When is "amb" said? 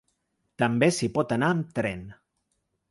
1.57-1.79